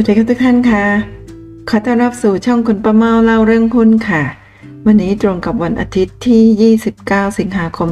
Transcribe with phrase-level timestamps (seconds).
[0.00, 0.84] วัสดีครับทุกท่านค่ะ
[1.68, 4.22] ขอต้อนรับสู่ช่องคุณประเมาเล่าเรื่องหุ้นค่ะ
[4.86, 7.88] วันนี้ตรงกับวันอาทิตย์ที่ 29 สิงหาคม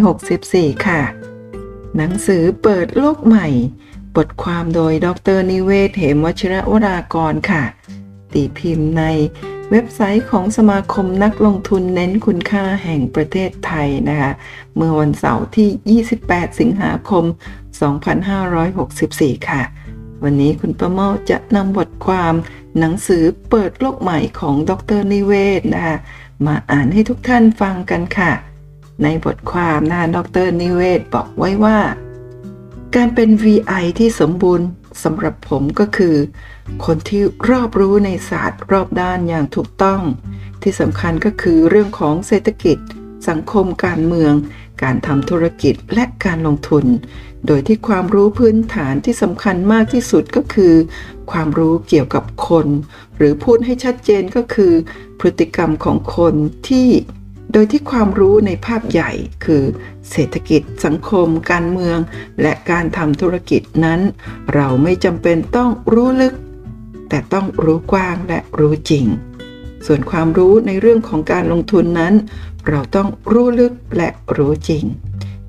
[0.00, 1.00] 2564 ค่ะ
[1.96, 3.48] หนังสือเปิดโลกใหม่
[4.16, 7.62] บทความโดยดรนิเวศ เหมวชิระวรากรค่ะ
[8.32, 9.02] ตีพิมพ์ใน
[9.70, 14.32] เว็บไซต์ของสมาคมนักลงทุนเน้นคุณค่าแห่งประเทศไทยนะคะ
[14.76, 17.24] เมื่อวันเสาร์ที่ 28 สิงหาคม
[18.56, 19.62] 2564 ค่ะ
[20.24, 22.34] วันนี้คุณประเมาจะนำบทความ
[22.78, 25.96] หนังสือเปิดโลกใหม่ของดรนิเวศนะคะ
[26.46, 28.32] มาอ่านให้ทุกท่านฟังกันค่ะ
[29.02, 31.78] ในบทความนะดรนิเวศบอกไว้ว่า
[32.94, 34.66] การเป็น VI ที่สมบูรณ์
[35.02, 36.16] สำหรับผมก็คือ
[36.84, 40.00] คนที่รอบรู้ในศาสตร์รอบด้านอย่างถูกต้อง
[40.62, 42.76] ที่สำคัญก็คือเรื่องของเศรษฐกิจ
[43.28, 44.32] สังคมการเมือง
[44.82, 46.84] การทำธุรกิจและการลงทุน
[47.46, 50.74] โดยที่ความรู้พื้นฐานที่สำคัญมากที่สุดก็คือ
[51.30, 52.66] ความรู้เกี่ยวกับคน
[53.16, 54.72] หรือพูดให้ชัดเจนก็คือ
[55.20, 56.34] พฤติกรรมของคน
[56.68, 56.88] ที่
[57.52, 59.10] โดยที่ความรู้ในภาพใหญ่
[59.44, 59.62] คือ
[60.10, 61.98] เศรษฐกิจ สังคม การเมือง
[62.42, 64.00] และการทำธุรกิจนั้น
[64.54, 66.34] เราไม่จำเป็นต้องรู้ลึก
[67.08, 69.04] แต่ต้องรู้กว้างและรู้จริง
[69.86, 72.14] ส่วนความรู้ในเรื่องของการลงทุนนั้น
[72.68, 74.84] เราต้องรู้ลึกและรู้จริง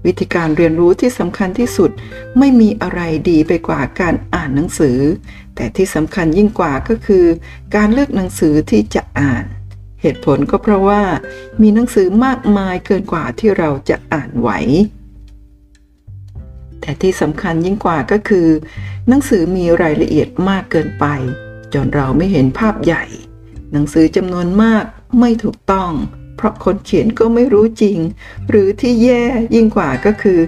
[0.06, 1.92] วิธีการเรียนรู้ที่สำคัญที่สุด
[2.38, 5.00] ไม่มีอะไรดีไปกว่าการอ่านหนังสือ
[5.56, 7.26] แต่ที่สำคัญยิ่งกว่าก็คือ
[7.76, 9.46] การเลือกหนังสือที่จะอ่าน
[10.02, 11.02] เหตุผลก็เพราะว่า
[11.62, 14.50] มีหนังสือมากมายเกินกว่าที่เราจะอ่านไหว
[16.82, 18.48] แต่ที่สำคัญยิ่งกว่าก็คือ
[19.08, 21.06] หนังสือมีรายละเอียดมากเกินไป
[21.74, 23.04] จนเราไม่เห็นภาพใหญ่
[23.72, 24.84] หนังสือจำนวนมาก
[25.20, 25.92] ไม่ถูกต้อง
[26.36, 28.00] เพราะคนเขียนก็ไม่รู้จริง
[28.50, 29.24] หรือที่แย่
[29.56, 30.40] ยิ่งกว่าก็คือ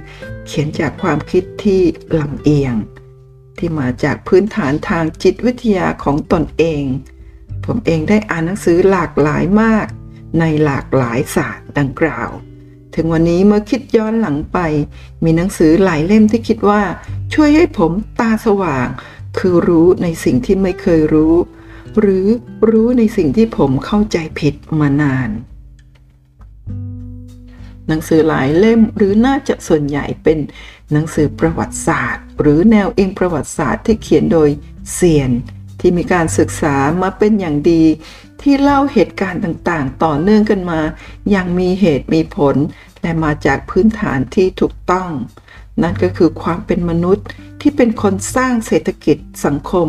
[0.45, 1.81] เขียนจากความคิดที่
[2.19, 2.75] ลำเอียง
[3.57, 6.83] ที่มาจากพื้นฐานทางจิตวิทยาของตนเอง
[7.65, 9.85] ผมเองได้อ่านหนังสือหลากหลายมาก
[10.39, 12.29] ในหลากหลายศาสตร์ดังกล่าว
[12.95, 14.59] ถึงวันนี้เมื่อคิดย้อนหลังไป
[15.23, 16.81] มีหนังสือหลายเล่มที่คิดว่า
[17.33, 18.87] ช่วยให้ผมตาสว่าง
[19.37, 21.35] คือรู้ในสิ่งที่ไม่เคยรู้
[21.99, 22.25] หรือ
[22.69, 25.29] รู้ในสิ่งที่ผมเข้าใจผิดมานาน
[27.87, 30.39] หนังสือหลายเล่มหรือน่าจะส่วนใหญ่เป็น
[30.91, 34.49] หนังสือประวัติศาสตร์ หรือแนวอิงประวัติศาสตร์ที่เขียนโดย
[34.93, 35.31] เซียน
[35.79, 37.83] ที่มีการศึกษามาเป็นอย่างดี
[38.41, 40.79] ที่เล่าเหตุการณ์ต่างๆ ต่อเนื่องกันมา
[41.29, 42.55] อย่างมีเหตุมีผล
[43.01, 45.09] และมาจากพื้นฐานที่ถูกต้อง
[45.83, 47.25] นั่นก็คือความเป็นมนุษย์
[47.61, 49.87] ที่เป็นคนสร้างเศรษฐกิจสังคม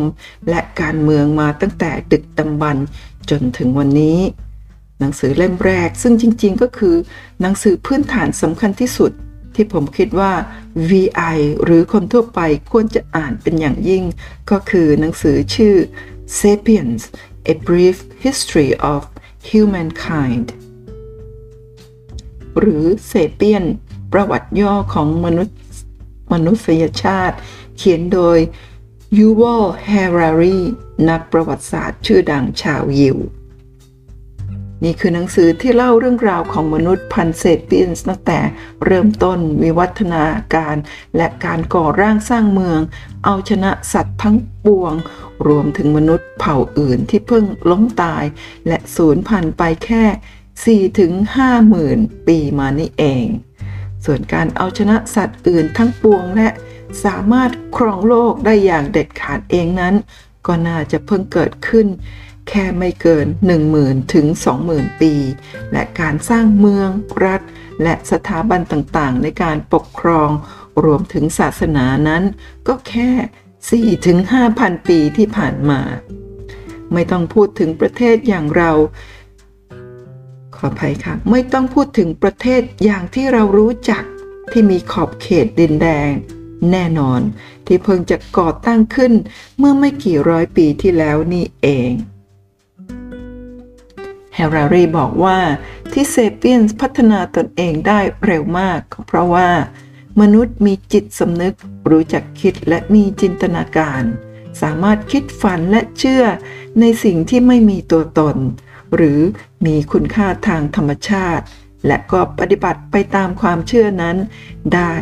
[0.49, 2.77] และการเมืองมาตั้งแต่ดึกดำบรร
[3.29, 4.19] จนถึงวันนี้
[4.99, 6.95] หนังสือเล่มแรก ซึ่งจริงๆก็คือ
[7.41, 9.11] หนังสือพื้นฐานสำคัญที่สุด
[9.55, 10.33] ที่ผมคิดว่า
[10.89, 12.39] VI หรือคนทั่วไป
[12.71, 14.03] ควรจะอ่านเป็นอย่างยิ่ง
[14.51, 15.75] ก็คือหนังสือชื่อ
[16.39, 17.03] Sapiens
[17.51, 19.01] A Brief History of
[19.49, 20.47] Humankind
[22.59, 23.65] หรือเซเปียน
[24.13, 25.57] ประวัติย่อของมนุษย์
[26.33, 27.37] มนุษยชาติ
[27.77, 28.37] เขียนโดย
[29.17, 30.59] ยูวอลแฮรารี
[31.09, 33.17] นักประวัติศาสตร์ชื่อดังชาวยิว
[34.83, 38.39] นี่คือหนังสือที่เล่าเรื่องราวของมนุษย์พันเซเปียนตั้งแต่
[38.85, 40.23] เริ่มต้นวิวัฒนา
[40.55, 40.75] การ
[41.17, 42.79] และการก่อร่างสร้างเมือง
[43.25, 44.93] เอาชนะสัตว์ทั้งปวง
[45.47, 48.23] รวมถึงมนุษย์เผ่าอื่นที่เพิ่งล้มตาย
[48.67, 53.25] และสูญพันธุ์ไปแค่ 4 ถึง 5 หมื่นปีมานี่เอง
[54.05, 56.49] ส่วนการเอาชนะสัตว์อื่นทั้งปวงและ
[57.03, 59.95] สามารถครองโลกได้อย่างเด็ดขาดเองนั้น
[60.47, 61.87] ก็น่าจะเพิ่งเกิดขึ้น
[62.49, 63.27] แค่ไม่เกิน
[63.69, 64.25] 10,000 ถึง
[64.63, 65.13] 20,000 ปี
[65.71, 66.89] และการสร้างเมือง
[67.25, 67.41] รัฐ
[67.83, 70.29] และสถาบันต่างๆ ในการปกครอง
[70.83, 72.23] รวมถึงศาสนานั้น
[72.67, 73.09] ก็แค่
[73.95, 74.17] 4ถึง
[74.53, 75.81] 5,000 ปีที่ผ่านมา
[76.93, 78.71] ไม่ต้องพูดถึงประเทศอย่างเรา
[80.55, 84.03] ขออภัยค่ะ ไม่ต้องพูดถึงประเทศอย่างที่เรารู้จัก
[84.51, 86.11] ที่มีขอบเขตดินแดง
[86.71, 87.21] แน่นอน
[87.67, 89.13] ที่เพิ่งจะก่อตั้งขึ้น
[89.57, 91.91] เมื่อไม่กี่ร้อยปีที่แล้วนี่เอง
[94.39, 95.39] ฮร์รารีบอกว่า
[95.91, 99.49] ที่เซเปียนพัฒนาตนเองได้เร็วมากเพราะว่า
[100.21, 101.55] มนุษย์มีจิตสำนึก
[101.89, 104.03] รู้จักคิดและมีจินตนาการ
[104.61, 106.23] สามารถคิดฝันและเชื่อ
[106.79, 108.37] ในสิ่งที่ไม่มีตัวตน
[108.95, 109.19] หรือ
[109.65, 111.45] มีคุณค่าทางธรรมชาติ
[111.87, 114.17] และก็ปฏิบัติไปตามความเชื่อนั้น
[114.75, 114.93] ได้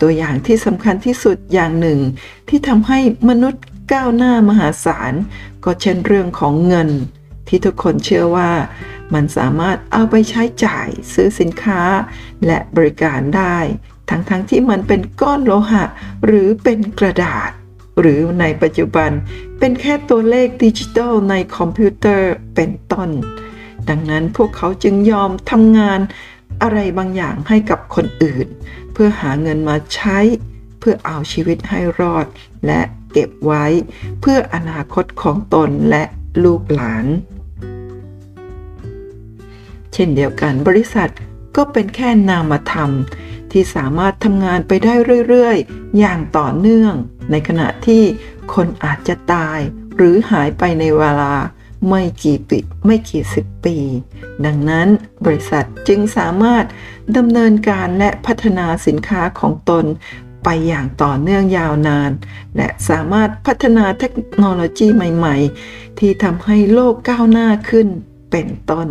[0.00, 1.98] ตัวอย่างที่สำคัญที่สุดอย่างหนึ่ง
[2.48, 2.98] ที่ทำให้
[3.28, 5.12] มนุษย์ก้าวหน้ามหาศาล
[5.64, 6.90] ก็เช่นเรื่องของเงิน
[7.50, 8.50] ที่ทุกคนเชื่อว่า
[9.14, 11.82] มันสามารถเอาไปใช้จ่ายซื้อสินค้า
[12.46, 13.58] และบริการได้
[14.10, 15.84] ทั้งๆทที่มันเป็นก้อนโลหะ
[16.24, 17.50] หรือเป็นกระดาษ
[18.00, 19.10] หรือในปัจจุบัน
[19.58, 23.10] เป็นแค่ตัวเลขดิจิทัลในคอมพิวเตอร์เป็นต้น
[23.88, 26.00] ดังนั้นพวกเขาจึงยอมทำงาน
[26.62, 28.46] อะไรบางอย่างให้กับคนอื่น
[28.92, 30.18] เพื่อหาเงินมาใช้
[30.78, 32.26] เพื่อเอาชีวิตให้รอด
[32.66, 32.80] และ
[33.12, 33.64] เก็บไว้
[34.20, 36.04] เพื่ออนาคตของตนและ
[36.44, 37.06] ลูกหลาน
[40.00, 41.10] ช่นเดียวกันบริษัท
[41.56, 42.90] ก็เป็นแค่นามธรรม
[43.50, 44.94] ที่สามารถทำงานไปได้
[45.28, 46.94] เรื่อยๆ อย่างต่อเนื่อง
[47.30, 48.02] ในขณะที่
[48.54, 49.58] คนอาจจะตาย
[49.96, 51.34] หรือหายไปในเวลา
[51.88, 53.76] ไม่กี่ปีไม่กี่สิบปี
[54.44, 54.88] ดังนั้น
[55.24, 56.64] บริษัทจึงสามารถ
[57.16, 59.84] ดำเนินการและพัฒนาสินค้าของตน
[60.44, 62.10] ไปอย่างต่อเนื่องยาวนาน
[62.56, 65.36] และสามารถพัฒนาเทคโนโลยีใหม่
[65.68, 67.88] ๆ ที่ทำให้โลกก้าวหน้าขึ้น
[68.30, 68.88] เป็นต้น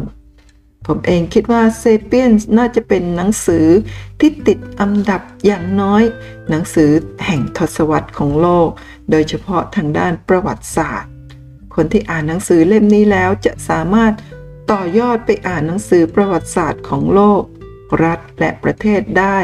[0.85, 3.67] ผมเองคิดว่าเซเปียนน่าจะเป็นหนังสือ
[4.19, 6.03] ที่ติดอันดับอย่างน้อย
[6.49, 6.91] หนังสือ
[7.25, 8.69] แห่งทศวรรษของโลก
[9.11, 11.11] โดยเฉพาะทางด้านประวัติศาสตร์
[11.75, 14.13] คนที่อ่านหนังสือเล่มนี้แล้วจะสามารถ
[14.71, 17.43] ต่อยอดไปอ่านหนังสือประวัติศาสตร์ของโลก
[18.03, 19.37] รัฐและประเทศได้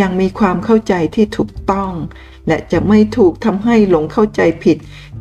[0.00, 1.92] ยังมีความเข้าใจที่ถูกต้อง
[2.48, 4.76] และจะไม่ถูกทำให้หลงเข้าใจผิด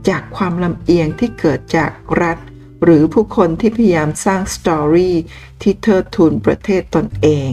[0.09, 1.91] จากความลำเอียงที่เกิดจาก
[2.21, 2.37] รัฐ
[2.83, 5.15] หรือผู้คนที่พยายามสร้างสตอรี่
[5.61, 7.49] ที่เทิดทูนประเทศตนเอง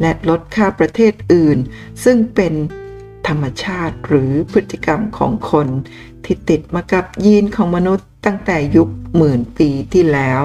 [0.00, 1.58] และลดค่าประเทศอื่น
[2.04, 2.54] ซึ่งเป็น
[3.28, 5.68] ธรรมชาติหรือพฤติกรรมของคน
[6.24, 10.42] ที่ติดมากับยีนของมนุษย์ตั้งแต่ยุคหมื่นปีที่แล้ว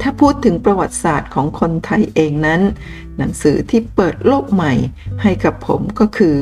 [0.00, 2.60] ถ้าพูดถึงประวัติศาสตร์ของคนไทยเองนั้น
[3.18, 4.72] หนังสือที่เปิดโลกใหม่
[5.22, 6.36] ให้กับผมก็คือ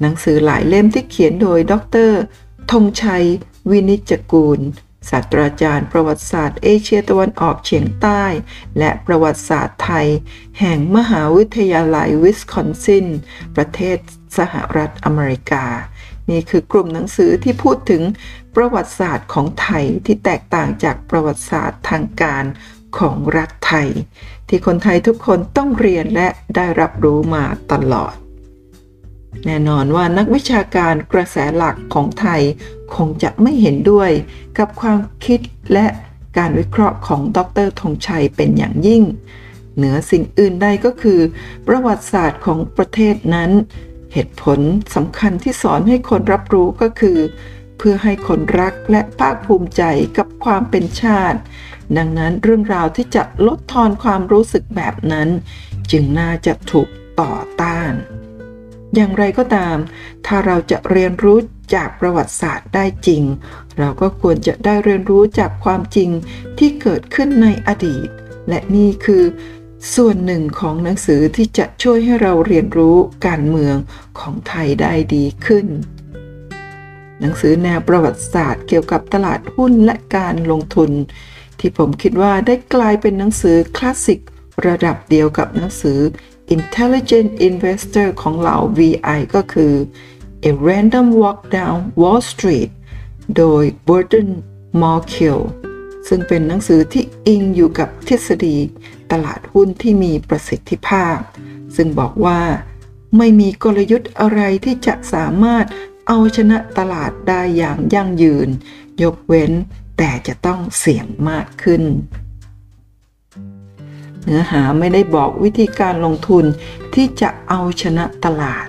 [0.00, 1.74] หนังสือหลายเล่มที่เขียนโดยด
[2.08, 2.10] ร
[2.70, 3.24] ธงชัย
[3.70, 4.60] วินิจกูล
[5.10, 8.24] ศาสตราจารย์ประวัติศาสตร์เอเชียตะวันออกเฉียงใต้
[8.78, 10.08] และประวัติศาสตร์ไทย
[10.60, 13.06] แห่งมหาวิทยาลัยวิสคอนซิน
[13.56, 13.98] ประเทศ
[14.38, 15.64] สหรัฐอเมริกา
[16.30, 18.02] นี่คือกลุ่มหนังสือที่พูดถึง
[18.56, 22.44] ประวัติศาสตร์ของไทยที่แตกต่างจากประวัติศาสตร์ทางการ
[22.98, 23.88] ของรัฐไทย
[24.48, 28.14] ที่คนไทยทุกคนต้องเรียนและได้รับรู้มาตลอด
[29.46, 32.42] แน่นอนว่านักวิชาการกระแสหลักของไทย
[32.94, 34.10] คงจะไม่เห็นด้วย
[34.58, 35.40] กับความคิด
[35.72, 35.86] และ
[36.38, 39.02] การวิเคราะห์ของดรธงชัยเป็นอย่างยิ่ง
[39.76, 41.20] เหนือสิ่งอื่นใดก็คือ
[41.66, 43.50] ประวัติศาสตร์ของประเทศนั้น
[44.12, 44.60] เหตุผล
[44.94, 47.18] สำคัญที่สอนให้คนรับรู้ก็คือ
[47.78, 49.82] เพื่อให้คนรักและภาคภูมิใจ
[50.18, 51.38] กับความเป็นชาติ
[51.96, 55.28] ดังนั้นเรื่องราวที่จะลดทอนความรู้สึกแบบนั้น
[55.90, 56.88] จึงน่าจะถูก
[57.20, 57.92] ต่อต้าน
[58.94, 59.76] อย่างไรก็ตาม
[60.26, 61.38] ถ้าเราจะเรียนรู้
[61.74, 63.22] จากประวัติศาสตร์ได้จริง
[63.78, 66.10] เราก็ควรจะได้เรียนรู้จากความจริง
[66.58, 68.08] ที่เกิดขึ้นในอดีต
[68.48, 69.24] และนี่คือ
[69.94, 72.96] ส่วนหนึ่งของหนังสือที่จะช่วยให้เราเรียนรู้
[73.26, 73.76] การเมือง
[74.18, 75.66] ของไทยได้ดีขึ้น
[77.20, 80.90] หนังสือแนวประวัติศาสตร์เกี่ยวกับตลาดหุ้นและการลงทุน
[81.58, 84.20] ที่ผมคิดว่าได้กลายเป็นหนังสือคลาสสิก
[84.66, 85.98] ระดับเดียวกับหนังสือ
[86.56, 89.74] Intelligent Investor ของเหล่า VI ก็คือ
[90.44, 92.70] A Random Walk Down Wall Street
[93.36, 94.28] โดย Burton
[94.82, 95.40] Malkiel
[96.08, 98.56] ซึ่งเป็นหนังสือที่อิงอยู่กับทฤษฎี
[99.12, 101.16] ตลาดหุ้นที่มีประสิทธิภาพ
[101.76, 102.40] ซึ่งบอกว่า
[103.16, 105.64] ไม่มีกลยุทธ์อะไรที่จะสามารถ
[106.08, 108.48] เอาชนะตลาดได้อย่างยั่งยืน
[109.02, 109.52] ยกเว้น
[109.98, 111.82] แต่จะต้องเสี่ยงมากขึ้น
[114.24, 116.44] เนื้อหาไม่ได้บอกวิธีการลงทุน
[116.94, 118.66] ที่จะเอาชนะตลาด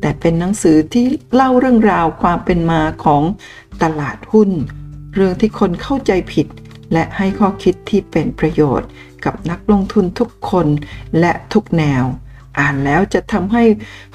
[0.00, 3.22] แต่เป็นหนังสือที่เล่าเรื่องราวความเป็นมาของ
[3.82, 4.50] ตลาดหุ้น
[5.14, 6.46] เรื่องที่คนเข้าใจผิด
[6.92, 8.88] และให้ข้อคิดที่เป็นประโยชน์
[9.24, 10.66] กับนักลงทุนทุกคน
[11.20, 12.04] และทุกแนว
[12.58, 13.64] อ่านแล้วจะทำให้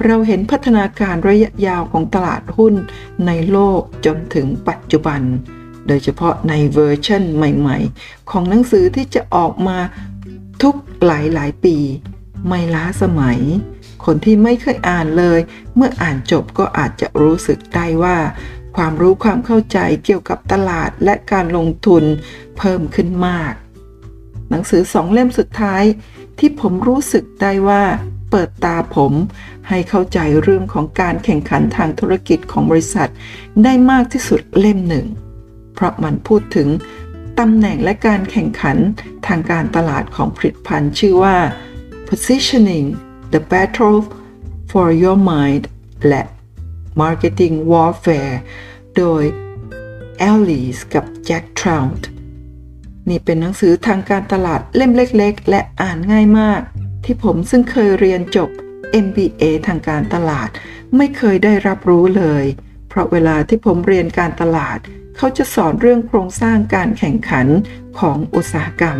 [0.05, 2.73] เราเห็นพัฒนาการระยะยาวของตลาดหุ้น
[3.27, 5.21] ในโลกจนถึงปัจจุบัน
[5.87, 9.77] โดยเฉพาะในเวอร์ชันใหม่ ๆ ของหนังสือที่จะออกมา
[10.61, 11.77] ทุกหลายๆปี
[12.47, 13.39] ไม่ล้าสมัย
[14.05, 15.39] คนที่ไม่เคยอ่านเลย
[15.75, 18.17] เมื่ออ่านจบก็อาจจะรู้สึกได้ว่า
[18.75, 22.03] ความรู้ความเข้าใจเกี่ยวกับตลาดและการลงทุน
[22.57, 23.53] เพิ่มขึ้นมาก
[24.49, 25.83] หนังสือสองเล่มสุดท้าย
[26.39, 27.83] ที่ผมรู้สึกได้ว่า
[28.31, 29.13] เปิดตาผม
[29.69, 33.09] ให้เข้าใจเรื่องของการแข่งขันทางธุรกิจของบริษัท
[33.63, 35.05] ได้มากที่สุดเล่มหนึ่ง
[35.73, 36.67] เพราะมันพูดถึง
[37.39, 38.77] ตำแหน่งและการแข่งขัน
[39.27, 41.37] ทางการตลาดของผลิตภัณฑ์ชื่อว่า
[42.09, 42.87] positioning
[43.33, 43.99] the battle
[44.71, 45.63] for your mind
[46.07, 46.23] และ
[47.01, 48.35] marketing warfare
[48.97, 49.23] โดย
[50.31, 52.01] Alice กับ Jack Trout
[53.09, 56.61] นี่เป็นหนังสือทางการตลาดเล่มเล็ก ๆ และอ่านง่ายมาก
[57.03, 58.49] ที่ผมซึ่งเคยเรียนจบ
[59.05, 60.49] MBA ทางการตลาด
[60.97, 62.45] ไม่เคยได้รับรู้เลย
[62.95, 64.79] ราะเวลาที่ผมเรียนการตลาด
[65.17, 67.47] เขาจะสอนเรื่องโครงสร้างการแข่งขัน
[67.99, 68.99] ของอุตสาหกรรม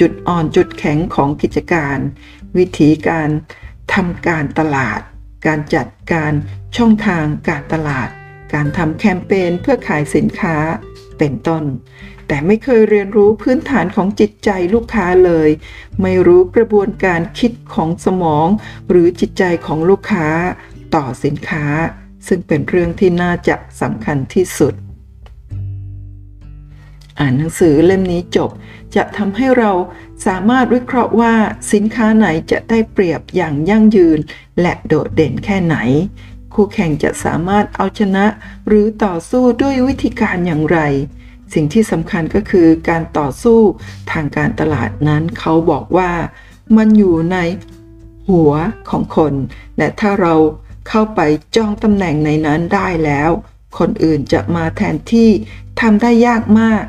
[0.00, 1.96] จุดอ่อนจุดแข็งของกิจการ
[2.56, 3.28] วิธีการ
[3.94, 5.00] ทำการตลาด
[5.46, 6.32] การจัดการ
[6.76, 8.08] ช่องทางการตลาด
[8.54, 10.56] การทำแคมเปญเพื่อขายสินค้า
[11.18, 11.64] เป็นต้น
[12.26, 15.48] แต่ไม่เคยเรียนรู้พื้นฐานของจิตใจลูกค้าเลย
[16.02, 18.46] ไม่รู้กระบวนการคิดของสมอง
[18.88, 20.26] หรือจิตใจของลูกค้า
[20.94, 21.64] ต่อสินค้า
[22.26, 24.74] ซึ่งเป็นเรื่องที่น่าจะสำคัญที่สุด
[27.18, 28.50] อ่านหนังสือเล่มนี้จบ
[28.94, 29.72] จะทำให้เรา
[30.26, 31.34] สามารถวิเคราะห์ว่า
[31.72, 34.18] สินค้าไหนจะได้เปรียบอย่างยั่งยืน
[34.60, 35.76] และโดดเด่นแค่ไหน
[36.54, 38.26] คู่แข่งจะสามารถเอาชนะ
[38.66, 40.78] หรือต่อสู้ด้วยวิธีการอย่างไร
[41.54, 43.60] สิ่งที่สำคัญก็คือการต่อสู้
[44.12, 46.10] ทางการตลาดนั้นเขาบอกว่า
[46.76, 47.36] มันอยู่ใน
[48.30, 48.52] หัว
[48.90, 49.34] ของคน
[49.78, 50.34] และถ้าเรา
[50.88, 51.20] เข้าไป
[51.56, 53.30] จ้องตำแหน่งในนั้นได้แล้ว
[53.78, 55.30] คนอื่นจะมาแทนที่
[55.80, 56.84] ทำได้ยากมาก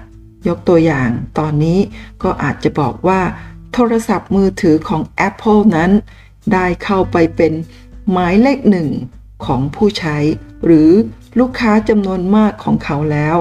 [0.47, 1.79] ยกตัวอย่างตอนนี้
[2.23, 3.21] ก็อาจจะบอกว่า
[3.73, 5.91] โทรศัพท์มือถือของ Apple นั้น
[6.53, 7.53] ได้เข้าไปเป็น
[8.11, 8.89] หมายเลขหนึ่ง
[9.45, 10.17] ของผู้ใช้
[10.65, 10.91] หรือ
[11.39, 13.37] ลูกค้าจำนวนมากของเขาแล้ว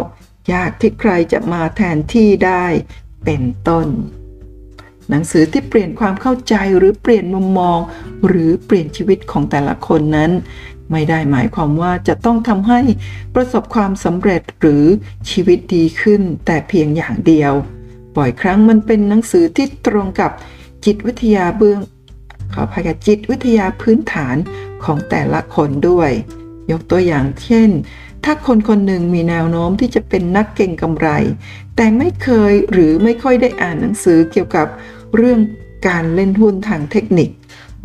[0.52, 2.64] ยากที่ใครจะมาแทนที่ได้
[3.24, 3.86] เป็นต้น
[5.10, 7.78] หนังสือที่เปลี่ยนความเข้าใจหรือเปลี่ยนมุมมอง
[8.26, 10.30] หรือเปลี่ยนชีวิตของแต่ละคนนั้น
[10.90, 12.80] ไม่ได้หมายความว่าจะต้องทำให้
[13.34, 14.84] ประสบความสำเร็จหรือ
[15.30, 17.52] ชีวิตดีขึ้น แต่เพียงอย่างเดียว
[18.16, 20.30] บ่อยครั้งมันเป็นหนังสือที่ตรงกับ
[20.84, 21.80] จิตวิทยาเบื้อง
[22.52, 24.36] ขออภัยกับจิตวิทยาพื้นฐาน
[24.84, 26.10] ของแต่ละคนด้วย
[26.70, 27.70] ยกตัวอย่างเช่น
[28.24, 31.08] ถ้าคนคนหนึ่งมีแนวโน้มที่จะเป็นนักเก่งกำไร
[31.76, 34.66] แต่ไม่เคยหรือไม่ค่อยได้อ่านหนังสือเกี่ยวกับ
[35.16, 35.40] เรื่อง
[35.88, 37.30] การเล่นหุ้นทางเทคนิค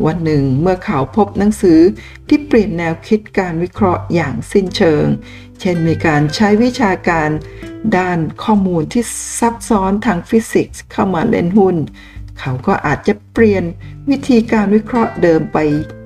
[0.06, 1.80] วันหนึ่งเมื่อเขาพบหนังสือ
[2.28, 5.04] ที่เปลี่ยนแนวคิดการวิเคราะห์อย่างสิ้นเชิง
[5.60, 7.30] เช่นมีการใช้วิชาการ
[7.96, 9.04] ด้านข้อมูลที่
[9.40, 11.76] ซับซ้อนทางฟิสิกส์เข้ามาเล่นหุ้น
[12.40, 13.64] เขาก็อาจจะเปลี่ยน
[14.10, 15.58] วิธีการวิเคราะห์เดิมไป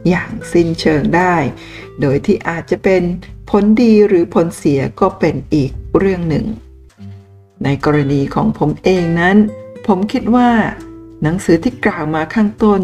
[0.08, 1.36] อย่างสิ้นเชิงได้
[2.00, 3.02] โดยที่อาจจะเป็น
[3.50, 6.46] ผลดีหรือผลเสียก็เป็นอีกเรื่องหนึ่ง
[7.64, 9.36] ในกรณีของผมเองนั้น
[9.86, 10.50] ผมคิดว่า
[11.22, 12.82] หนังสือที่กล่าวมาข้างต้น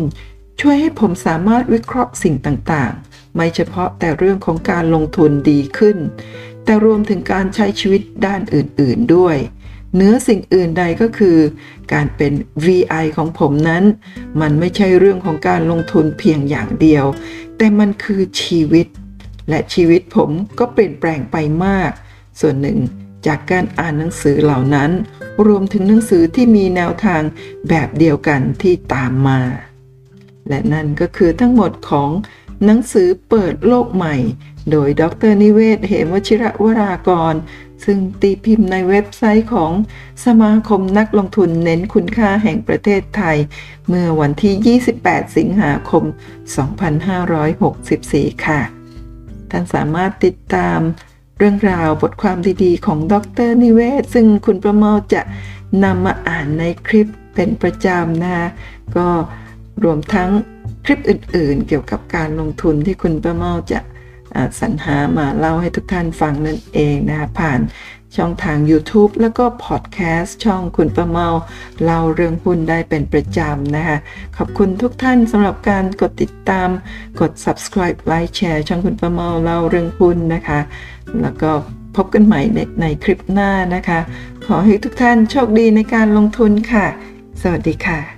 [0.60, 5.96] ช่วยให้ผมสามารถวิเคราะห์สิ่งต่างๆ ไม่เฉพาะแต่เรื่องของการลงทุนดีขึ้น
[6.64, 9.36] แต่รวมถึงการใช้ชีวิตด้านอื่น ๆด้วย
[9.96, 11.38] เนื้อสิ่งอื่นใดก็คือ
[11.92, 12.32] การเป็น
[12.64, 13.84] VI ของผมนั้น
[14.40, 17.04] มันไม่ใช่เรื่องของการลงทุนเพียงอย่างเดียว
[17.56, 18.86] แต่มันคือชีวิต
[19.48, 21.90] และชีวิตผมก็เปลี่ยนแปลงไปมาก
[22.40, 22.78] ส่วนหนึ่ง
[23.26, 24.90] จากการอ่านหนังสือเหล่านั้น
[25.46, 27.22] รวมถึงหนังสือที่มีแนวทาง
[27.68, 29.40] แบบเดียวกันที่ตามมา
[30.48, 32.10] และนั่นก็คือทั้งหมดของ
[32.64, 34.16] หนังสือเปิดโลกใหม่
[34.70, 37.34] โดยดรนิเวศ เหมวชิระวรากร
[37.84, 39.72] ซึ่งตีพิมพ์ในเว็บไซต์ของ
[40.24, 43.36] สมาคมนักลงทุนเน้นคุณค่าแห่งประเทศไทย
[43.88, 46.04] เมื่อวันที่ 28 สิงหาคม
[47.64, 48.60] 2564 ค่ะ
[49.50, 50.78] ท่านสามารถติดตาม
[51.38, 53.14] เรื่องราวบทความดีๆ ของด
[53.48, 55.22] รนิเวศ ซึ่งคุณประเมาจะ
[55.84, 58.48] นำมาอ่านในคลิปเป็นประจำนะคะ
[58.96, 59.08] ก็
[59.84, 60.30] รวมทั้ง
[60.84, 63.80] คลิปอื่นๆ เกี่ยวกับการลงทุนที่คุณประเมาจะ
[64.60, 67.60] สรรหามาเล่าให้ทุกท่านฟังนั่นเองนะคะผ่าน
[68.16, 71.28] ช่องทาง YouTube แล้วก็พอดแคสต์ช่องคุณประเมา
[71.84, 73.98] เล่าเรื่องหุ้นได้เป็นประจำนะคะ
[74.36, 76.68] ขอบคุณทุกท่านสำหรับการกดติดตาม
[77.20, 80.60] กด subscribe ไลค์แชร์ช่องคุณประเมาเล่าเรื่องหุ้นนะคะ
[81.22, 81.50] แล้วก็
[81.96, 82.40] พบกันใหม่
[82.80, 84.00] ในคลิปหน้านะคะ
[84.46, 86.86] ขอให้ทุกท่านโชคดีในการลงทุนค่ะ
[87.42, 88.15] สวัสดีค่ะ